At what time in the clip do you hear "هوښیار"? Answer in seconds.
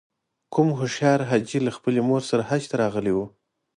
0.79-1.19